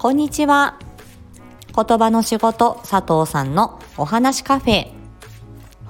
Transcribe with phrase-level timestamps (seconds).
[0.00, 0.78] こんにちは。
[1.76, 4.86] 言葉の仕事佐藤さんのお話カフェ。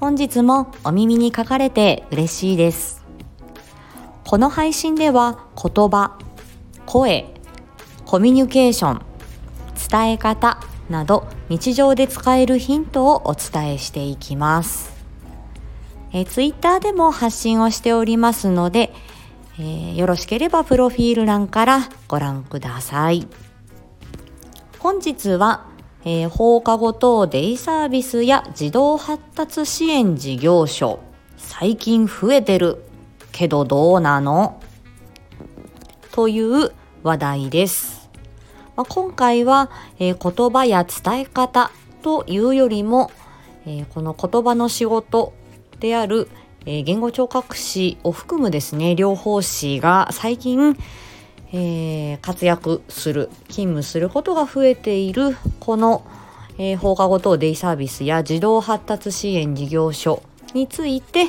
[0.01, 3.05] 本日もお耳に書かれて嬉しいです。
[4.27, 6.19] この配信では言葉、
[6.87, 7.33] 声、
[8.05, 9.03] コミュニケーション、
[9.89, 10.59] 伝え方
[10.89, 14.93] など日常で使えるヒントをお伝えしていきます。
[16.13, 18.93] えー、ツイッターでも発信をしておりますので、
[19.61, 23.29] えー、よろしければプロフィール欄からご覧ください。
[24.83, 25.67] 本日は、
[26.07, 31.01] えー、放課後等デイサービスや児童発達支援事業所
[31.37, 32.83] 最近増えてる
[33.31, 34.59] けどどうなの？
[36.13, 36.73] という
[37.03, 38.09] 話題です。
[38.75, 41.71] まあ、今回は、えー、言葉や伝え方
[42.01, 43.11] というよりも、
[43.67, 45.35] えー、この言葉の仕事
[45.79, 46.27] である、
[46.65, 50.75] え、言語聴覚士を含むですね両方士が最近、
[51.53, 56.07] えー、活躍する勤務することが増えているこの、
[56.59, 60.23] えー、放課後等デイサービスや児童発達支援事業所
[60.55, 61.27] について、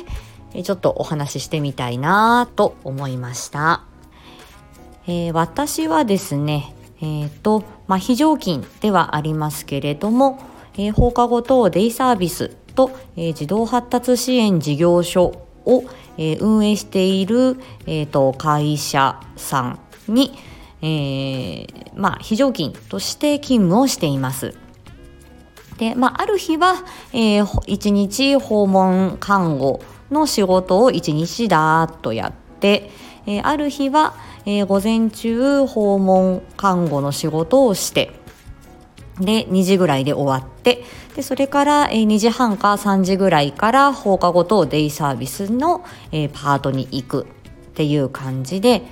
[0.54, 3.82] えー、ちょっとお話ししてみたいなと思いました。
[5.08, 10.40] えー、私はですね、えっ、ー、と、まあ、非常勤ではありますけれども、
[10.74, 15.84] えー、放課後等デイサービスと、えー、児童発達支援事業所を、
[16.16, 20.32] えー、運営している、えーと、会社さんに、
[20.82, 24.54] えー、まあ、非常勤として勤務をしています。
[25.78, 29.80] で、まあ、ある日は、えー、一日訪問看護
[30.10, 32.90] の仕事を一日だーっとやって、
[33.26, 34.14] えー、ある日は、
[34.44, 38.12] えー、午前中訪問看護の仕事をして、
[39.20, 47.26] で、2時ぐらいで終わって、で、それから、えー、2時半か3時ぐらいから放課後とデイサービスの、えー、パートに行く
[47.70, 48.82] っていう感じで、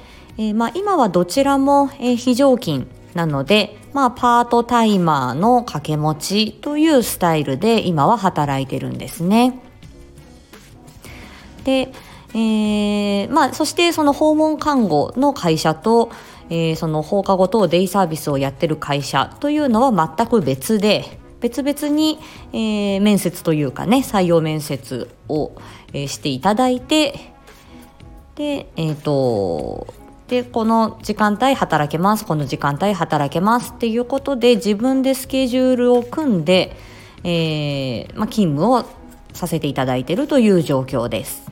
[0.41, 9.61] えー、まあ今はどちらも、え、非常勤なので、まあパートタイマーの掛け持ちというスタイルで今は働いてるんですね。
[11.65, 11.93] で、
[12.33, 16.11] えー、まあそしてその訪問看護の会社と、
[16.49, 22.19] えー、その放課後等デイサービスをやってる会社というのは全く別で、別々に、
[22.55, 25.53] えー、面接というかね、採用面接を、
[25.93, 27.35] え、していただいて、
[28.37, 29.87] で、えっ、と、
[30.31, 36.77] で、この時間帯働けます、この時間帯働けますっていうことで自分でスケジュールを組んで、
[37.25, 38.85] えー、まあ、勤務を
[39.33, 41.51] させていただいているという状況です。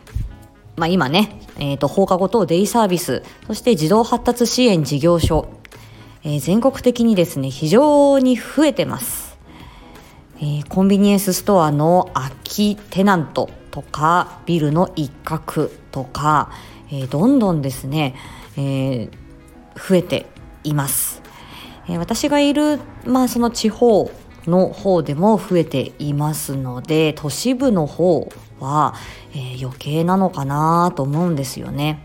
[0.76, 5.48] まあ、今ね、えっ、ー、と、放課後等デイサービス、そして児童発達支援事業所、
[6.22, 9.36] えー、全国的にですね、非常に増えてます。
[10.38, 16.52] えー、コンビニエンスストアの空きテナントとか、ビルの一角とか、
[16.90, 18.14] えー、どんどんですね、
[18.56, 19.10] えー、
[19.76, 20.26] 増えて
[20.64, 21.22] います。
[21.88, 24.10] えー、私がいる、まあ、その地方
[24.46, 28.28] の方でも増えていますので、都市部の方
[28.60, 28.94] は、
[29.34, 32.02] え、余計なのかなと思うんですよね。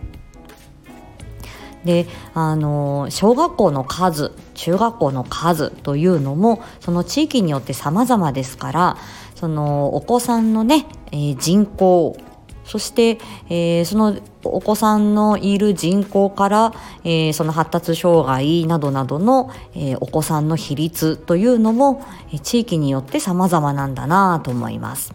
[1.86, 8.98] であの小学校の数中学校の数というのもその地域によって様々ですから
[9.36, 12.18] そのお子さんのね、えー、人口
[12.66, 13.18] そして、
[13.50, 25.14] えー、そのお子さんのいる人口から、えー、その発達障害などなどの、えー、お子さんの比率というのも、え地域によって様々なんだなと思います。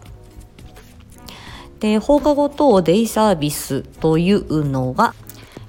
[1.79, 5.13] で放課後等デイサービスというのが、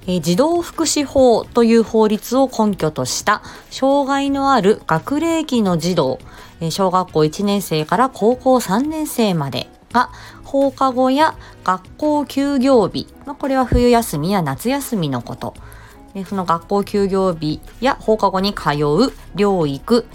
[0.07, 6.19] え児童福祉法という法律を根拠とした障害のある学齢期の児童、
[6.59, 10.09] え小学校1年生から高校3年生までが
[10.51, 15.53] 放課後や学校休業日、まあ、これは冬休みや夏休みのこと。
[16.25, 20.05] その学校休業日や放課後に通う療育、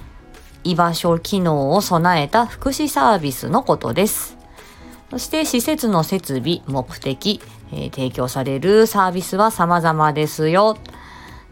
[0.63, 4.37] 居場所機能を備えた福祉サービスのことです。
[5.11, 7.41] そして施設の設備、目的、
[7.73, 10.77] えー、提供されるサービスは様々ですよ。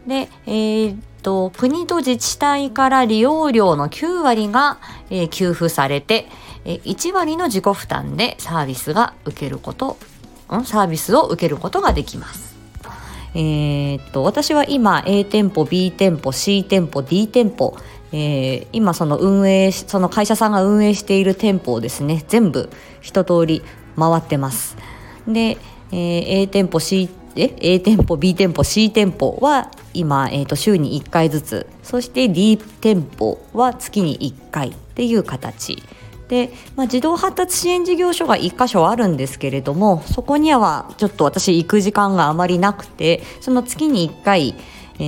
[0.07, 4.77] で、えー、と、国と自治体から利用料の9割が、
[5.09, 6.27] えー、給付されて、
[6.65, 9.97] え1割の自己負担でサービスが受けること、
[10.49, 12.55] うん、サービスを受けることができます。
[13.33, 17.75] えー、っと、私は今 A 店舗、B 店舗、C 店舗、D 店舗、
[18.11, 22.69] えー、今その運営、その会社さんが運営している店舗をですね、全部
[23.01, 23.63] 一通り
[23.97, 24.77] 回ってます。
[25.27, 25.57] で、
[25.91, 31.67] えー、A 店舗、C え A 店舗 B 店舗 C 店舗は今、えー、と週に1回ずつ。
[31.83, 35.83] そして D 店舗は月に1回っていう形。
[36.27, 44.55] で、まあ、児童発達支援事業所が1箇所あるんですけれどもそこにはちょっと私行く時間があまりなくてその月に1回、
[44.97, 45.03] え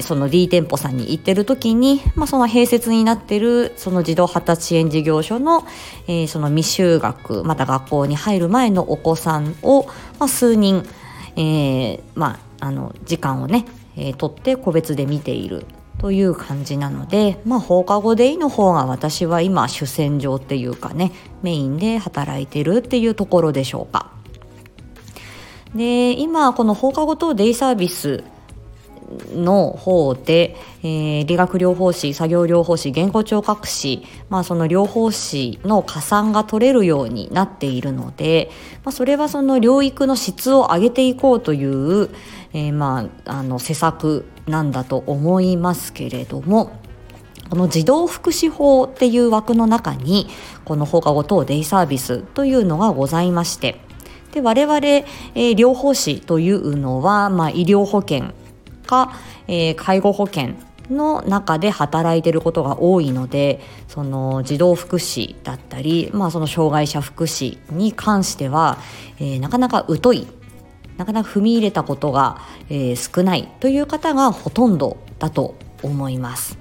[0.00, 5.64] ー、その D 店舗さんに行ってる時に、まあ、その併設になってるその児童発達支援事業所の,、
[6.06, 9.86] えー、その未就学また学校に入る前のお子さんを、
[10.18, 10.86] まあ、数人、
[11.36, 15.66] えーまあ、あの時間をね、えー、取って個別で見ている
[15.98, 21.12] という感じなので、まあ、放課後デイの方が私は今主戦場っていうかね
[21.42, 24.10] メインで働いてるっていうところでしょうか。
[25.74, 28.24] で今この放課後等デイサービス
[29.34, 38.50] の方で、えー、理学療法士作業療法士言語聴覚士、まあ、その療法士の加算が取れるようになっているので、
[38.84, 42.10] まあ、それはその療育の質を上げていこうという、
[42.52, 46.80] えー、まああの施策なんだと思いますけれども。
[47.50, 50.26] この児童福祉法っていう枠の中に
[50.64, 53.78] この放課後等デイサービスというのがございまして
[54.32, 58.32] で我々、えー、療法士というのは、まあ、医療保険
[58.92, 59.14] か、
[59.48, 60.50] えー、介護保険
[60.90, 68.76] の中で働いてることが多いのでその児童福祉だったり、まあ、その障害者福祉に関しては、
[69.18, 70.26] えー、なかなか疎い
[70.98, 76.58] なかなか踏み入れたことが、えー、少ないという方がほとんどだと思います。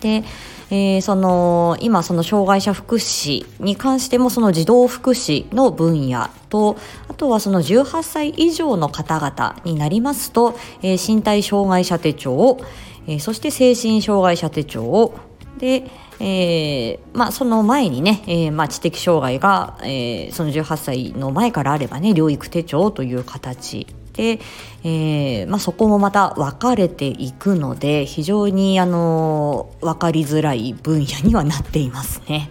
[0.00, 0.24] で
[0.72, 6.76] えー、その今その障害者福祉に関してもその児童福祉の分野と
[7.20, 12.58] とはその18歳以上の方々になりますと、えー、身体障害者手帳、
[13.06, 15.12] えー、そして精神障害者手帳
[15.58, 15.84] で、
[16.18, 24.40] えーまあ、その前にね、えーまあ、知的障害が、えー、その18歳の前からあればね療育手帳という形で、
[24.82, 32.48] えーまあ、そこもまた分かれていくので非常にあの分かりづらい分野にはなっていますね。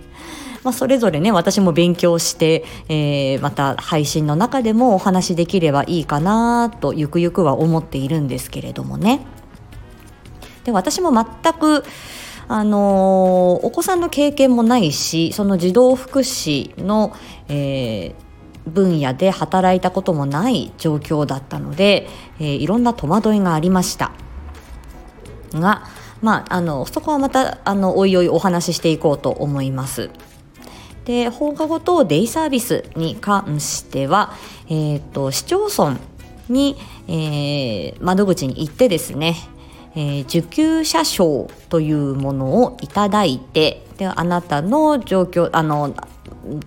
[0.63, 9.25] まあ、それぞれね私も勉強して、えー、また配信の中でもお話できればいいかなとゆくゆくは思っているんですけれどもね。
[10.65, 11.83] で私も全く
[12.47, 17.13] あのお子さんの経験もないしその児童福祉の、
[17.47, 18.29] えー
[18.69, 22.07] 分野で働いたこともない状況だったので、
[22.39, 24.11] えー、いろんな戸惑いがありました
[25.53, 25.83] が、
[26.21, 30.09] まあ、あのそこはまたあのおいおいお話ししていこうと思います。
[31.09, 34.35] で放課後等デイサービスに関しては、
[34.67, 35.97] えーと、市町村
[36.49, 36.75] に、
[37.07, 39.35] えー、窓口に行ってですね、
[39.95, 45.95] えー、受給者証というものをいただいてであなたの状況あの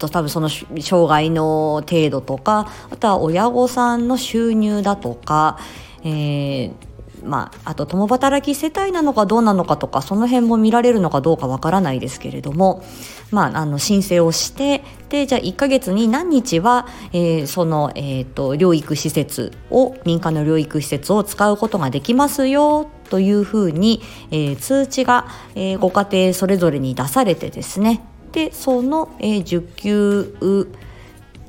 [0.00, 5.60] と多分その障害の程度とかあとは親御さんの収入だとか、
[6.02, 6.91] えー
[7.24, 12.84] まあ、あと共働き世帯なのかどうなのかとかその辺も見られるのかどうかわからないですけれども、
[13.30, 28.02] まあ、あの申請をしてでじゃあ1ヶ月に何日は、えー、その、えーと、療育施設を民間の療育施設を使うことができますよというふうに、えー、通知が、えー、ご家庭それぞれに出されてですね。
[28.32, 30.34] でその、えー、受給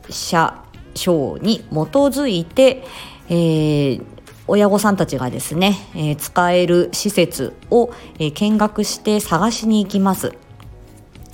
[0.10, 2.84] 者証に基づいて、
[3.30, 4.06] えー、
[4.48, 10.34] 親御さんたちがですね、えー、使える施設を、えー、見学して探しに行きます。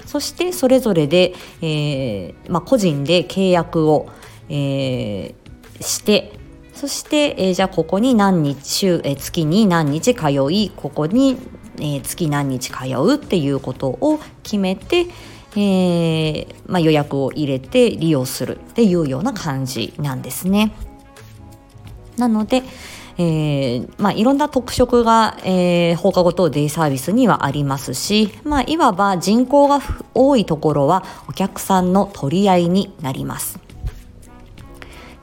[0.06, 4.10] そしてそれぞれで、えーまあ、個人で契約を、
[4.50, 5.36] え、
[5.82, 6.40] して
[6.80, 11.36] そして、え、じゃあここに何日週、え、月に何日通いここに、
[11.78, 15.08] え、月何日通うっていうことを決めて、
[15.58, 20.72] えまあ、予約を入れて利用するっていうような感じなんですね。
[22.16, 22.64] なので、
[23.22, 29.82] えーまあ、いろんな特色が、えー、放課後等デイサービスにはありますし、まあ、いわば人口が
[30.14, 33.60] 多いところはお客さんの取り合いになります。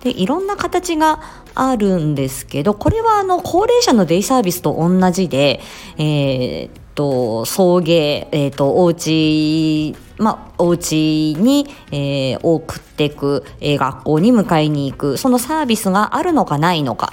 [0.04, 1.20] でいろんな形が
[1.54, 5.60] あるんですけどこれはあの高齢者のデイサービスと同じで、
[5.96, 17.12] えー、と送迎、えー、とお家まあ、お家に、えー、送っていく、えー、学校に迎えに行くそのサービスがあるのかないのか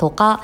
[0.00, 0.42] とか、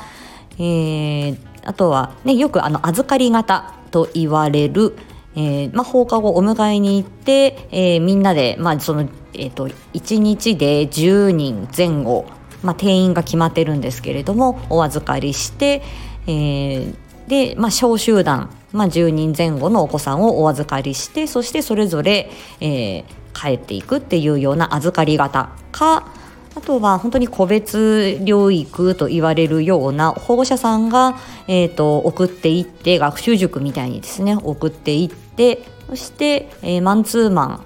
[0.59, 4.95] えー、あとは、ね、よくあの預かり型と言われる、
[5.35, 12.27] えーまあ、放課後お迎えに行って、えー、みんなで、まあそのえーと、1日で10人前後、
[12.63, 15.83] まあ、定員が決まってるんですけれどもお預かりして、
[16.27, 16.95] えー、
[17.29, 26.13] で、まあ、小集団、まあ、10人前後のお子さんをお預かりしてそしてそれぞれ、えー、帰っていくっていうような預かり方か
[26.57, 37.65] あとは本当に個別療育と言われるような保護者さんが、えーと、送っていって学習塾みたいにですね送っていってそして、えー、マンツーマ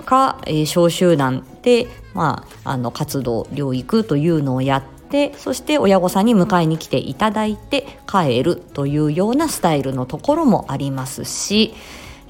[0.00, 11.74] ンか、えー、小集団で、まあ、あの活動療育というのをやっでそして親御さんに迎えに来ていただいて帰るというようなスタイルのところもありますし、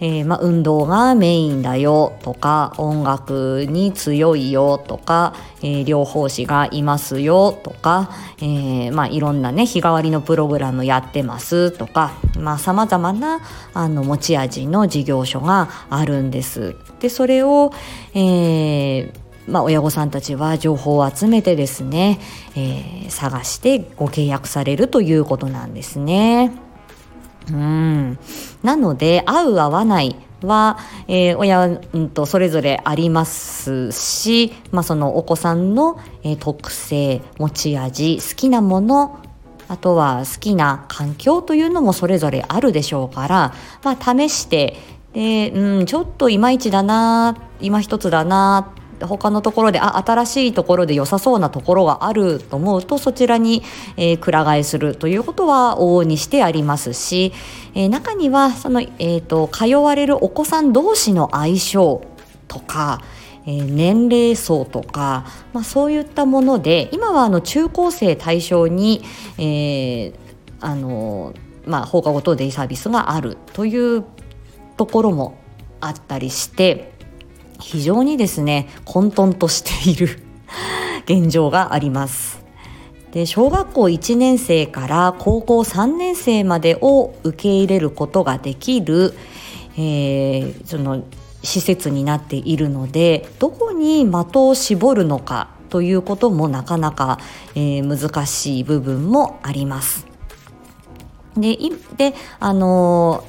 [0.02, 5.32] えー、ま、運動がメインだよとか音楽に強いよとか、
[5.62, 12.14] えー、療法士がいますよとか、えー、ま、いろんなね日替わりのプログラムやってますとか
[12.58, 13.40] さまざ、まな
[13.74, 16.74] あの持ち味の事業所があるんです。
[16.98, 17.72] でそれを、
[18.14, 19.12] え
[19.46, 22.18] まあ、親御さんたちは情報を集めてですね、
[22.56, 26.71] え探してご契約されるということなんですね。
[27.50, 28.18] うん。
[28.62, 39.20] なので合う合わないは、えー、親、うんと、それぞれありますし、まあ、そのお子さんの、えー、特性持ち味好きなもの
[39.68, 44.76] あとは好きな環境というのもそれぞれあるでしょうから、まあ、試して
[45.14, 48.72] で、うん、ちょっといまいちだな今一つだな
[49.06, 53.62] 他のところであ新しいところで良さそうなところがあると思うとそちらに、
[53.96, 57.32] えー、くら替えするということは往々にしてありますし、
[57.74, 62.02] えー、中にはその、えーと、通われるお子さん同士の相性
[62.48, 63.02] とか、
[63.46, 69.02] えー、年齢層とか、まあ、そういったもので今はあの中高生対象に、
[69.38, 70.14] えー、
[70.60, 74.04] あのまあ、放課後等デイサービスがあるという
[74.76, 75.38] ところも
[75.80, 76.91] あったりして
[77.62, 80.18] 非常にですね混沌としている
[81.06, 82.42] 現状があります。
[83.12, 89.14] で小学校1年生から高校3年生までを受け入れることができる、
[89.76, 91.02] えー、その
[91.42, 97.18] 施設になっているのでどこに的を絞るのかということもなかなか、
[97.54, 100.06] えー、難しい部分もあります。
[101.36, 101.56] で
[101.96, 103.24] であの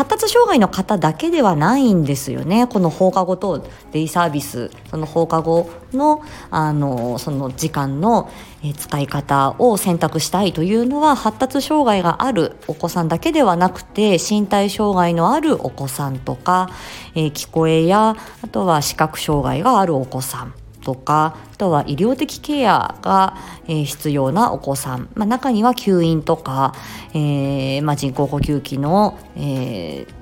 [0.00, 2.66] 発達障害の方だけではないんですよね。
[2.66, 8.30] この放課後とデイサービスその放課後のあのその時間の
[8.78, 16.70] 使い方を選択したいというのは発達障害があるお子さんだけではなくて身体障害のあるお子さんとか、
[17.14, 20.59] え、聞こえやあとは視覚障害があるお子さん。
[20.82, 26.74] とかあとは医療的ケアが、えー、必要なお子さん、まあ、中には吸引とか、
[27.14, 30.20] えーまあ、人工呼吸器の、えー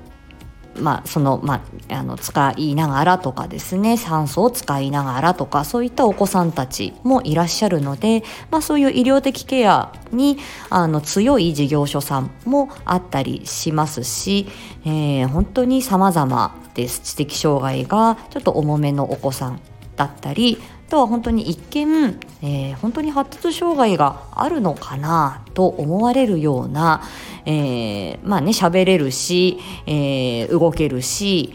[0.81, 3.97] まあ、その、まあ、あの使いながらとかですね。
[3.97, 10.37] 酸素を使いながらとかそういったお子さんたちもいらっしゃるので、まあ、そういう医療的ケアに
[10.69, 14.47] あの強い事業所さんもあったりしますし、
[14.85, 17.01] えー、本当に様々です。
[17.01, 19.61] 知的障害がちょっと重めのお子さん
[19.99, 27.03] だったりあとは本当に一見、えー、本当に発達障害があるのかなと思われるような、
[27.45, 31.53] えー、まあね喋れるし、えー、動けるし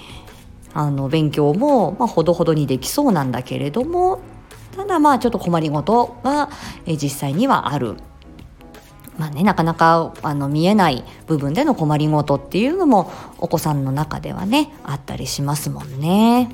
[0.75, 4.21] あの勉強も、まあ、ほどほどにできそうなんだけれども
[4.77, 6.51] ただまあちょっと困りごとが、
[6.85, 7.97] えー、実際にはある。
[9.17, 16.49] まあね、なかなかあの見えない部分での困りごとっていうのもお子さんの中ではねあったりしますもんね。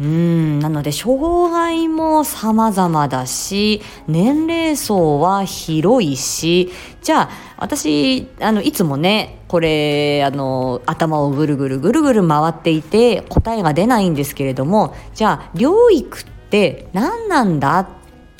[0.00, 0.58] うん。
[0.60, 6.72] なので障害も様々だし年齢層は広いし
[7.02, 17.88] じゃあ私あのいつもねこれあの頭をぐるぐるぐるぐる回っていて答えが出ないんですけれどもじゃあ療育って何なんだっ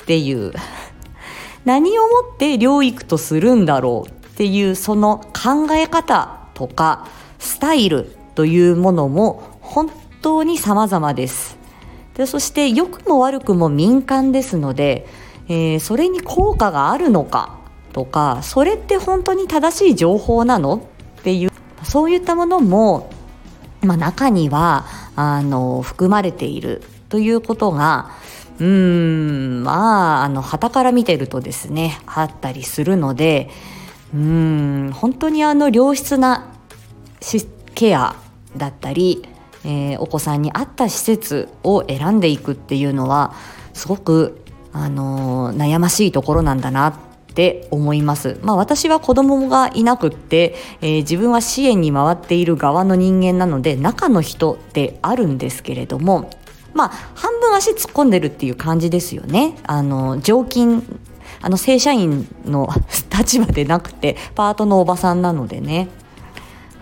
[0.05, 0.53] ていう
[1.65, 7.07] 何をもって療育とするんだろうっていうその考え方とか
[7.39, 9.89] スタイルというものも本
[10.21, 11.57] 当に様々です。
[12.15, 15.05] でそして良くも悪くも民間ですので、
[15.47, 17.57] えー、それに効果があるのか
[17.93, 20.81] とかそれって本当に正しい情報なの？
[21.19, 21.51] っていう
[21.83, 23.11] そういったものも、
[23.81, 28.11] まあ、中にはあの含まれているということが
[28.59, 33.49] うんまああの旗から見てるとですねあったりするので
[34.13, 36.53] うん本当にあの良質な
[37.75, 38.15] ケア
[38.55, 39.23] だったり
[39.67, 43.33] えー、お子さんに合った施設を選んでいくっていうのは
[43.73, 46.93] すごく、あのー、悩ましいところなんだなっ
[47.35, 48.39] て思います。
[48.41, 56.31] まあ私は子供がいなくって、えー、自分は支援に回っている側の人間なので中の人であるんですけれども
[56.73, 59.57] まあ半分足突っ込んでるっていう感じですよね。
[59.67, 60.81] あの常勤
[61.41, 62.69] あの正社員の
[63.15, 65.89] 立場でなくてパートのおばさんなのでね。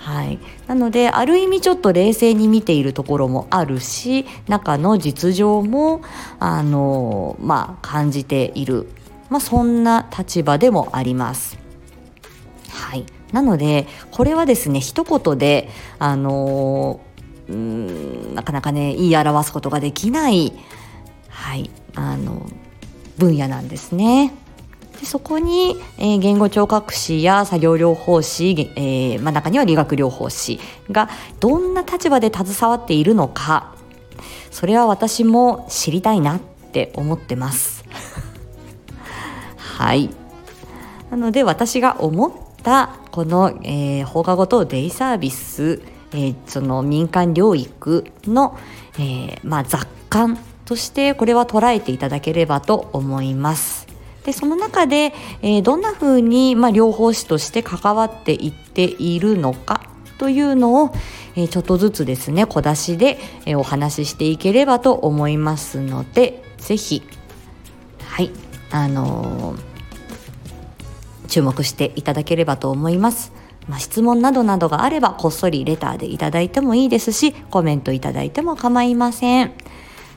[0.05, 6.03] はい、なのである意味ちょっと冷静に見ているところもあるし中の実情も
[6.39, 8.87] あの、まあ、感じている、
[9.31, 11.57] まあ、そんな立場でもあります。
[12.69, 16.99] はい、なのでこれはですね一言であの
[17.49, 20.53] なかなかね言い表すことができない、
[21.29, 22.47] はい、あの
[23.17, 24.35] 分野なんですね。
[25.05, 30.59] でそこに、えー、言語聴覚士や作業療法士、えーまあ、中には理学療法士
[30.91, 31.09] が
[31.39, 33.75] どんな立場で携わっているのか
[34.49, 37.85] それは私も知りたいなって思ってます。
[39.77, 40.09] はい
[41.11, 42.31] なので私が思っ
[42.63, 45.83] たこの、えー、放課後等デイサービス、
[46.13, 48.57] えー、その民間療育の、
[48.97, 53.84] えー、まあ、雑感としてこれは捉えていただければと思います。
[54.25, 60.93] でその中で、えー、どんなふうに、まあ、療法士として関わっていっているのかというのを、
[61.35, 67.03] えー、ちょっとずつですね小出しで、えー、お話ししていければと思いますので是非
[68.07, 68.31] はい
[68.71, 69.55] あの
[71.27, 73.31] 注目していただければと思います。
[73.67, 79.53] まあ、質問などなどがあればこっそりレターでいただいてもいいですしコメントいただいても構いません。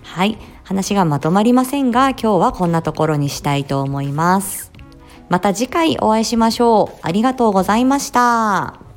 [0.02, 0.38] はい。
[0.68, 4.70] 話がまとまりませんが、今日はこんなところにしたいと思います。
[5.30, 6.98] また次回お会いしましょう。
[7.00, 8.87] ありがとうございました。